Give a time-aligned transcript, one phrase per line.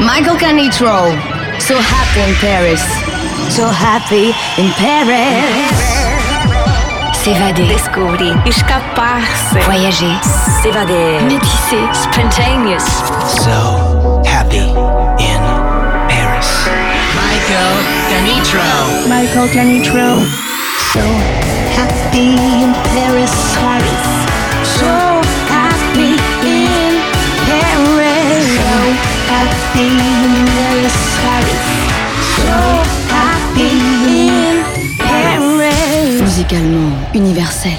[0.00, 1.14] Michael Canitrot.
[1.60, 2.82] So happy in Paris.
[3.54, 5.44] So happy in Paris.
[7.22, 7.66] S'évader.
[7.68, 8.34] Descobrir.
[8.46, 9.58] Escapar-se.
[9.60, 10.14] Voyager.
[10.62, 11.20] S'évader.
[11.28, 11.84] Métisser.
[11.92, 12.84] Spontaneous.
[13.42, 14.68] So happy
[15.22, 15.40] in
[16.08, 16.50] Paris.
[17.14, 17.74] Michael
[18.10, 19.08] Canitrot.
[19.08, 20.20] Michael Canitrot.
[20.92, 21.00] So
[21.78, 23.32] happy in Paris.
[23.56, 24.04] Paris.
[24.76, 25.13] So
[36.44, 37.72] musicalement universel.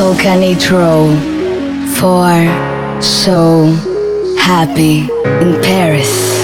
[0.00, 1.14] Michael Canitrot
[1.98, 3.66] for So
[4.38, 6.39] Happy in Paris.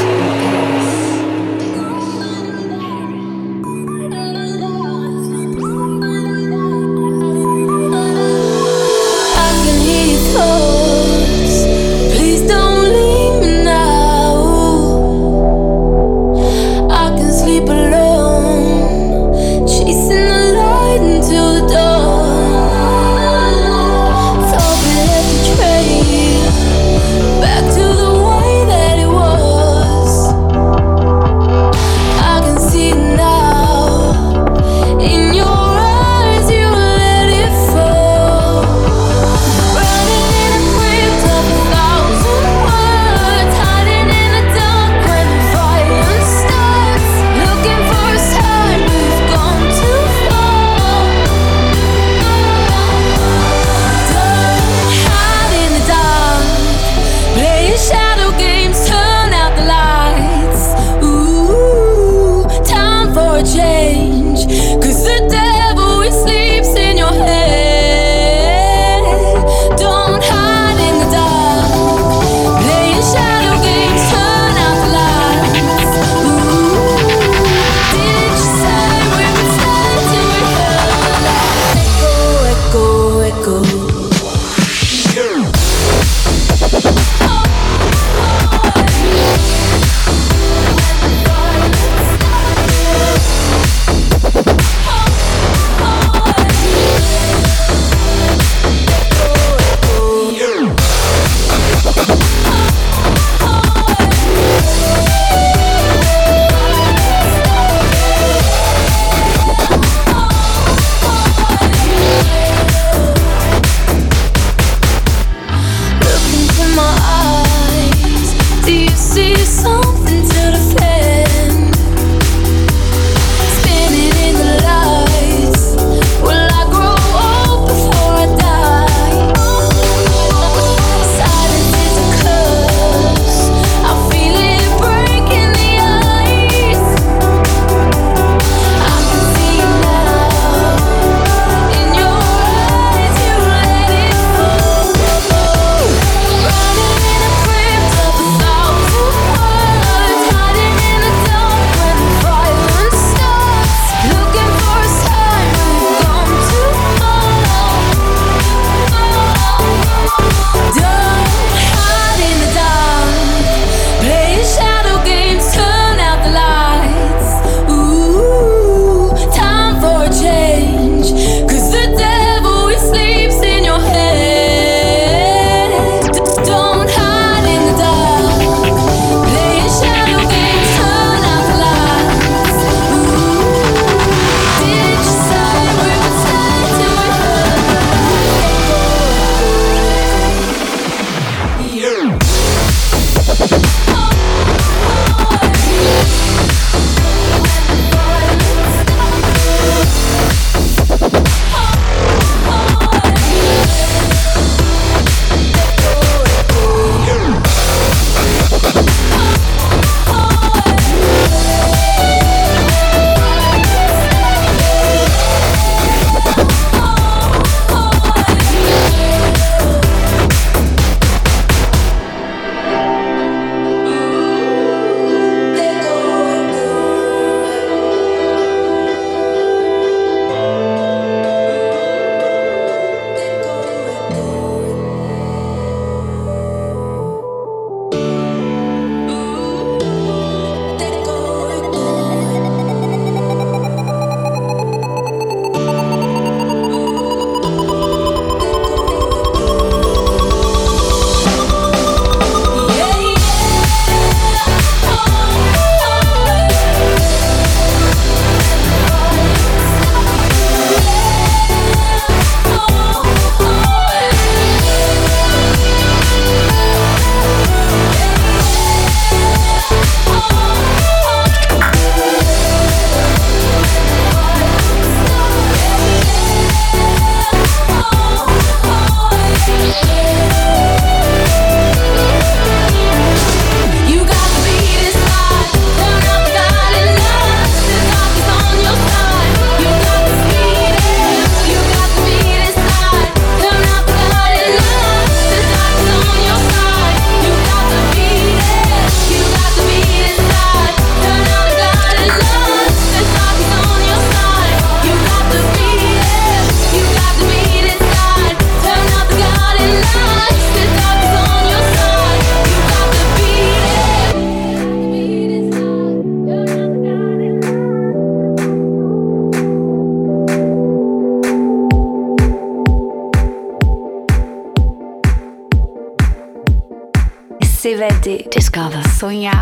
[328.97, 329.36] Sonhar.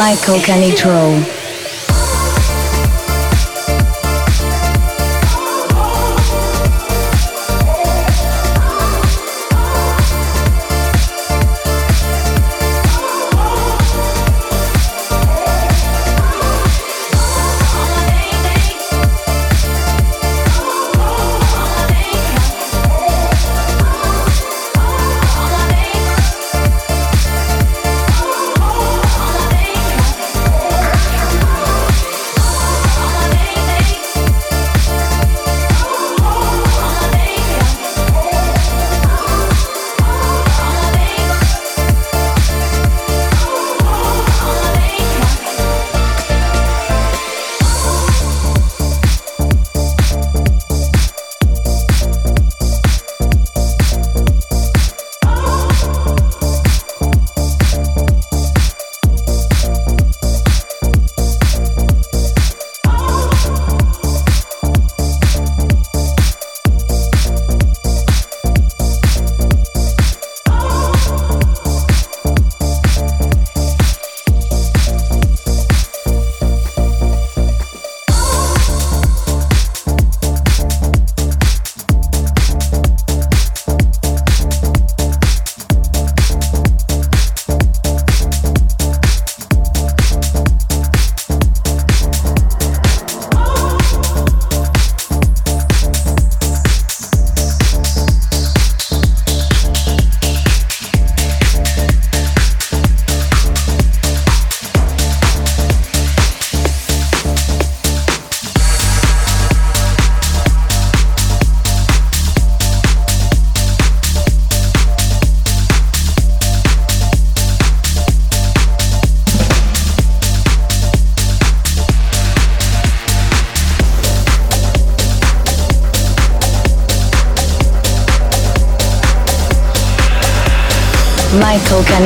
[0.00, 1.39] Michael Canitrot.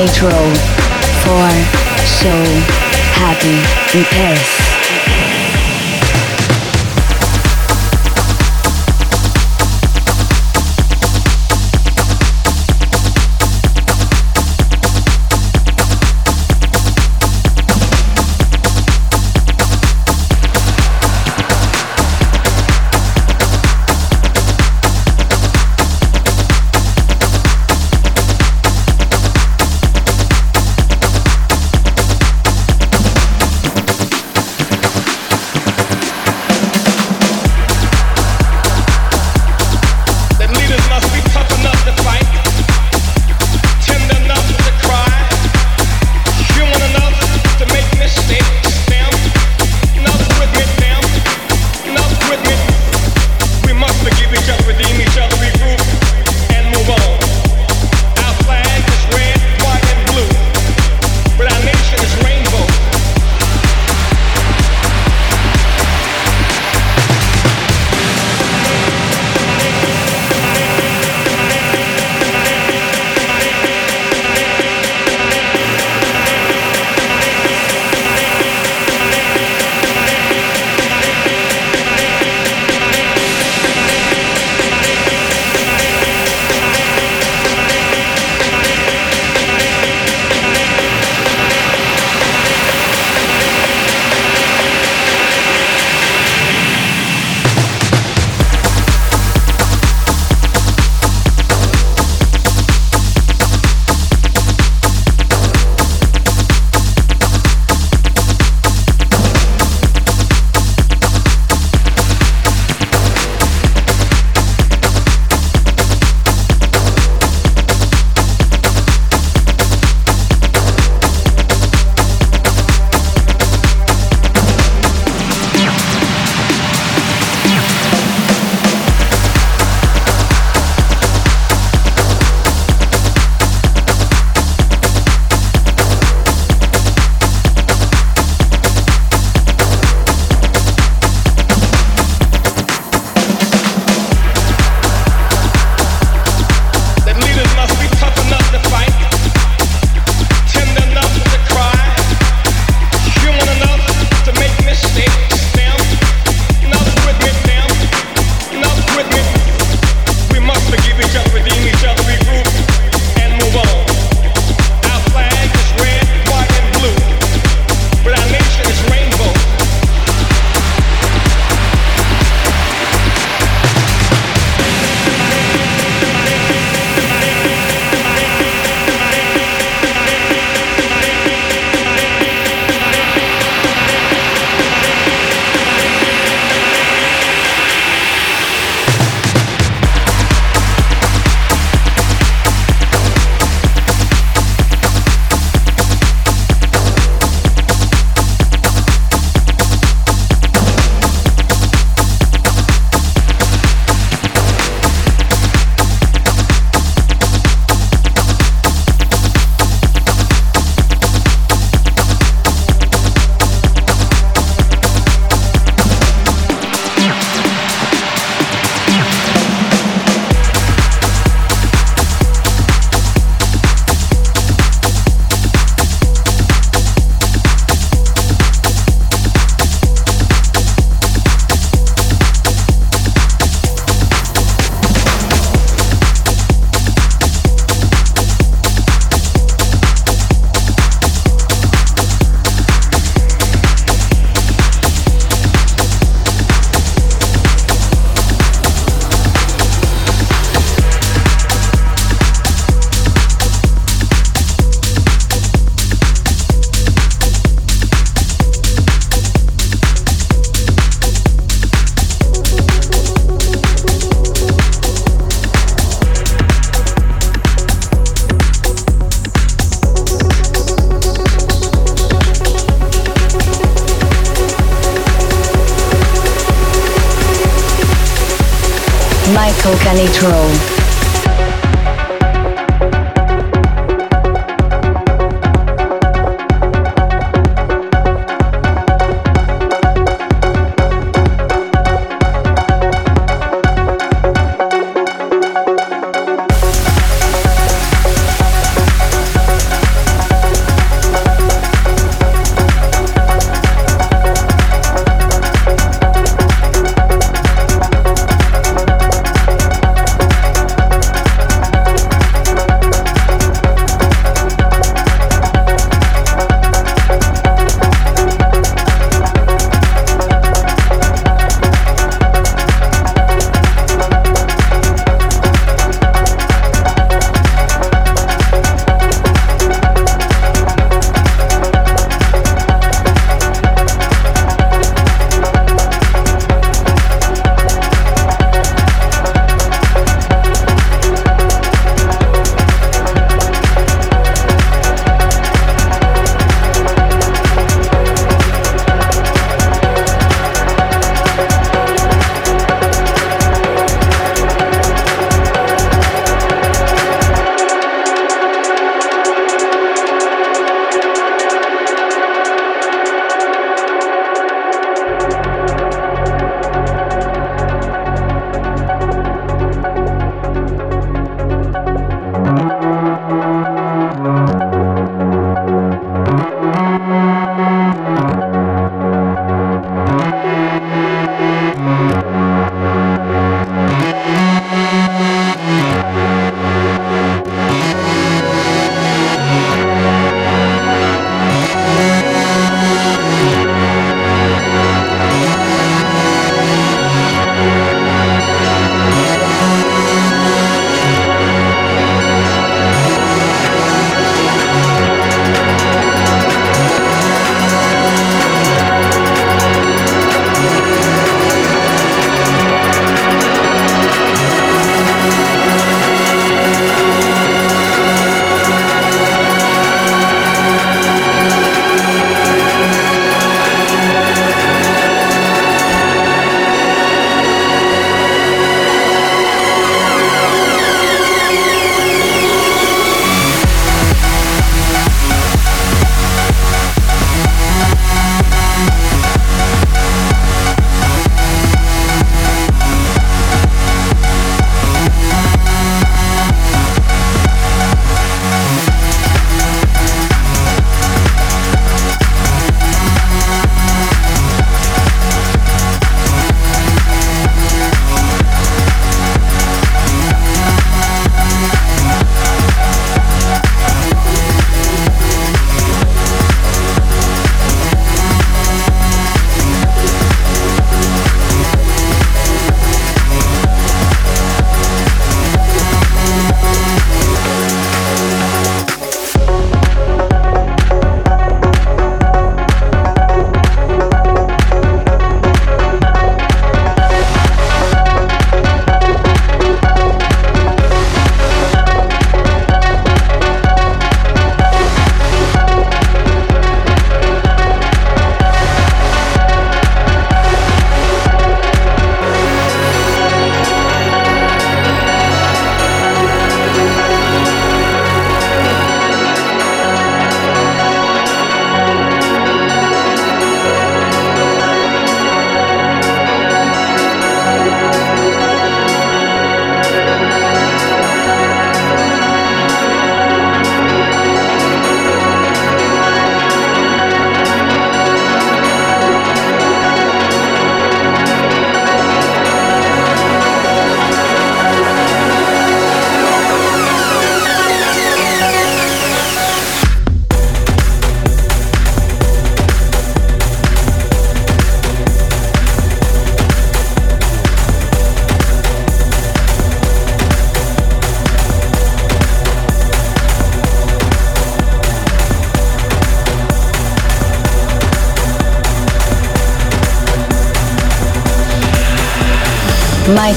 [0.05, 0.63] Michael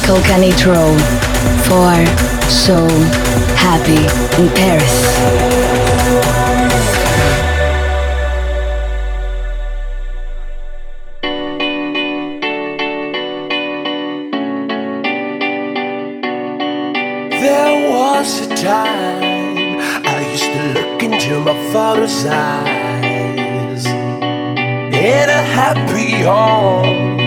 [0.08, 0.98] Michael Canitrot
[1.68, 1.92] for
[2.50, 2.88] So
[3.58, 4.04] Happy
[4.42, 4.96] in Paris.
[17.32, 23.86] There was a time I used to look into my father's eyes.
[23.86, 27.27] In a happy home,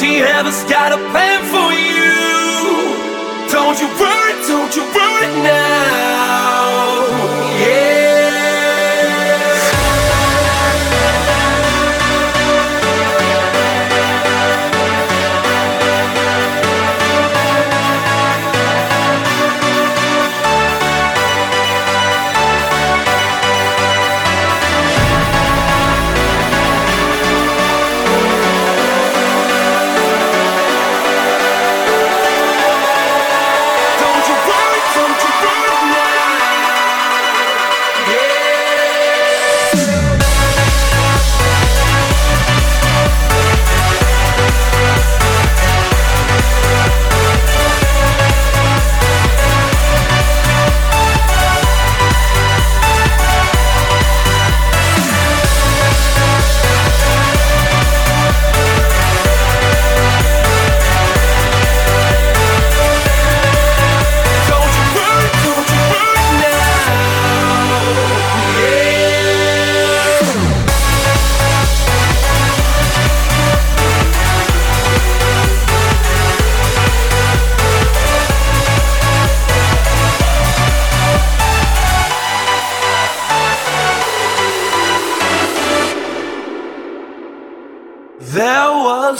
[0.00, 2.08] See, heaven's got a plan for you.
[3.52, 5.69] Don't you worry, don't you worry now.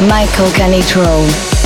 [0.00, 1.57] Michael Canitrot.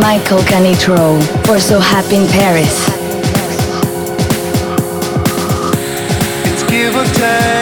[0.00, 2.88] Michael Canitrot for So Happy in Paris.
[6.46, 7.53] It's give or take,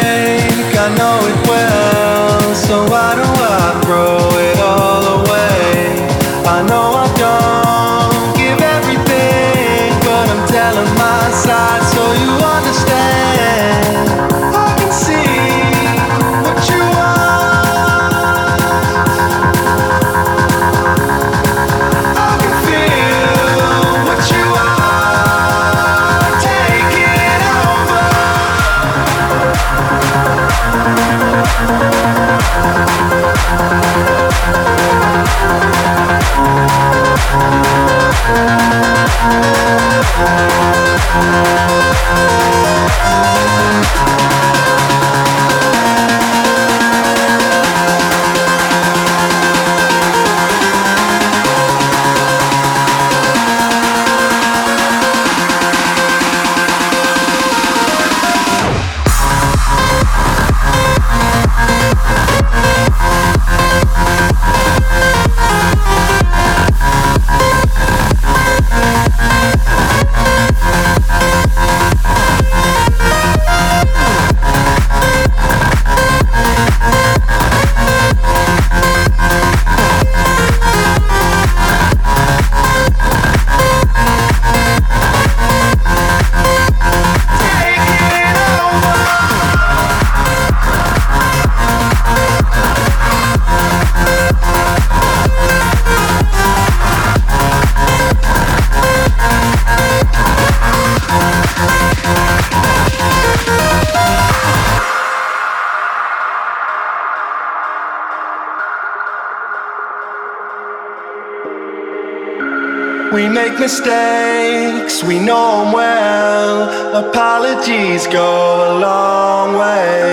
[113.42, 116.58] make mistakes, we know them well.
[117.04, 118.30] Apologies go
[118.70, 120.10] a long way.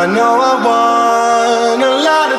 [0.00, 2.37] I know I won a lot of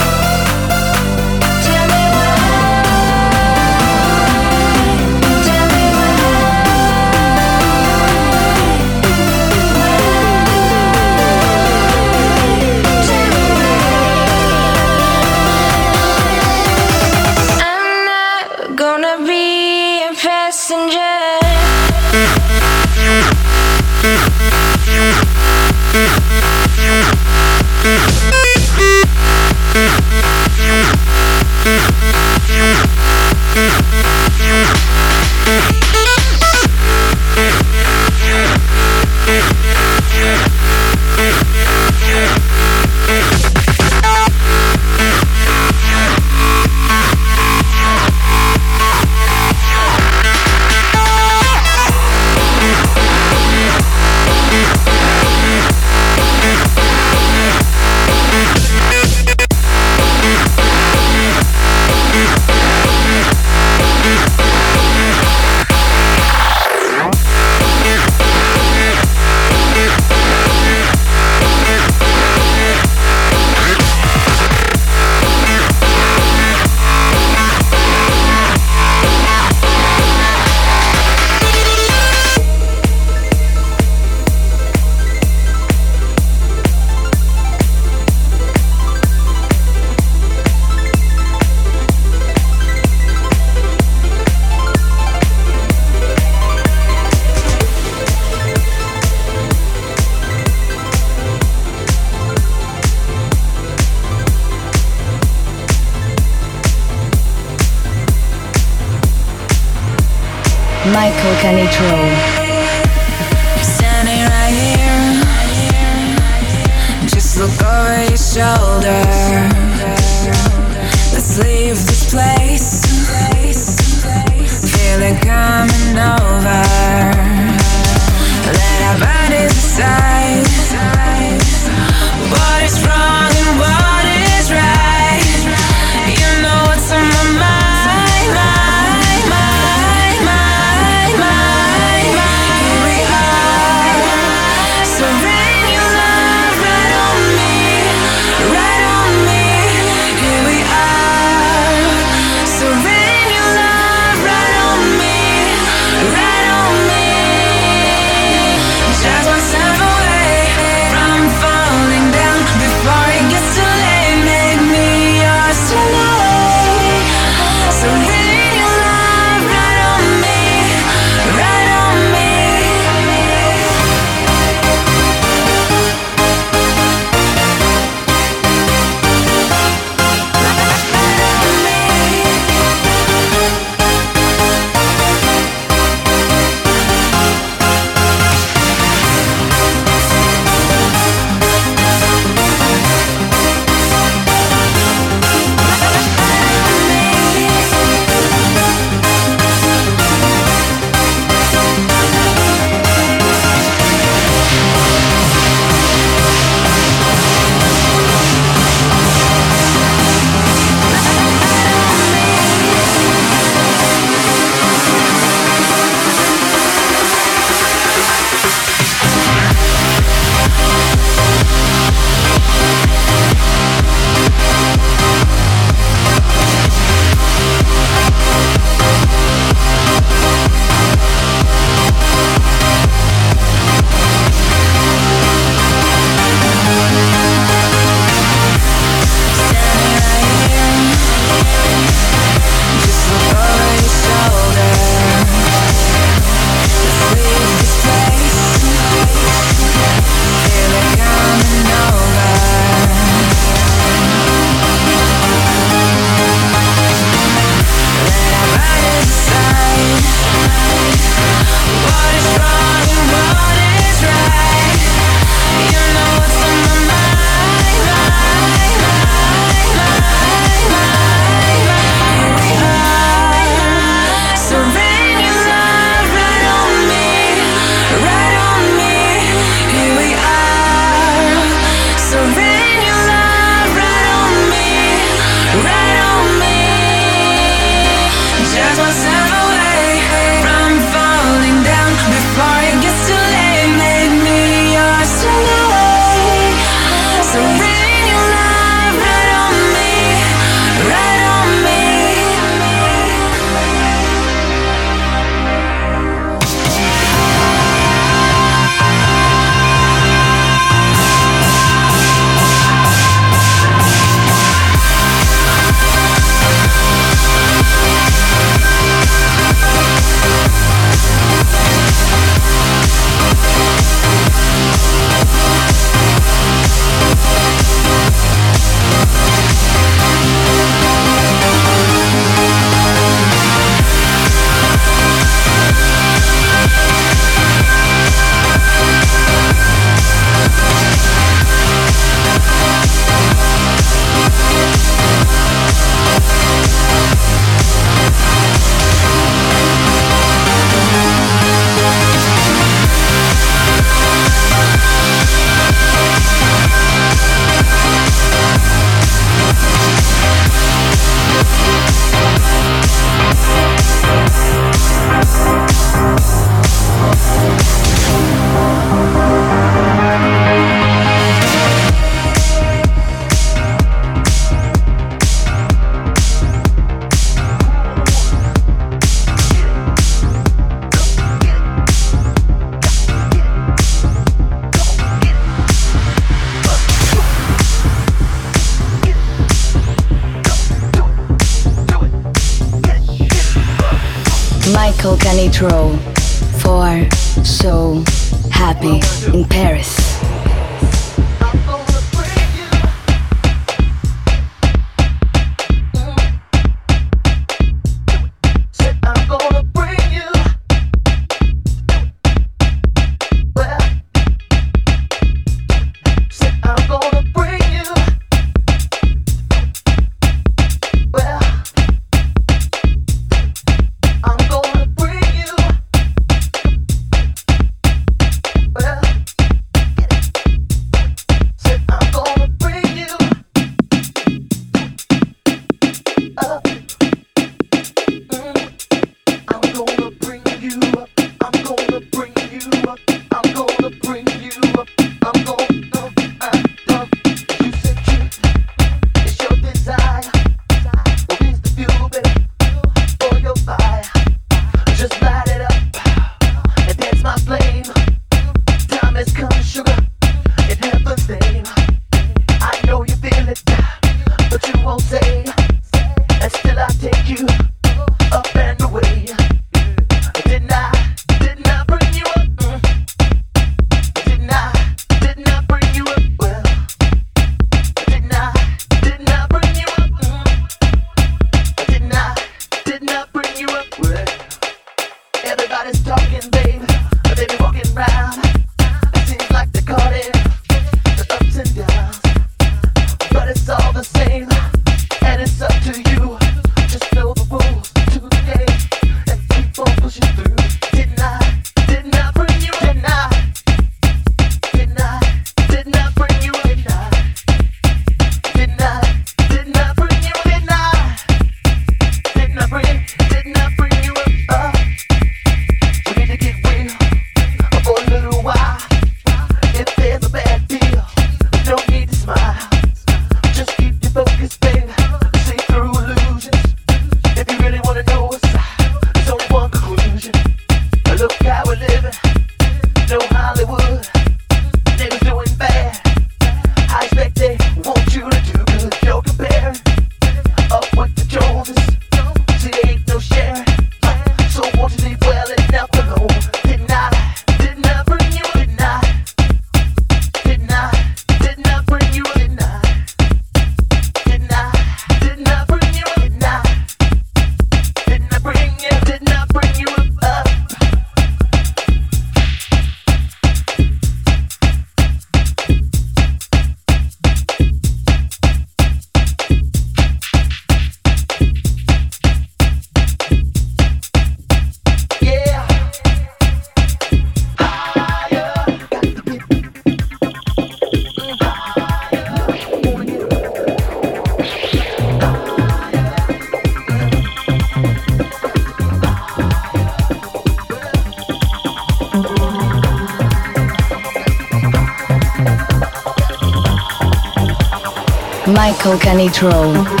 [599.31, 600.00] Michael